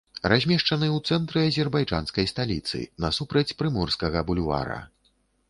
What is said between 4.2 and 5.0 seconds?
бульвара.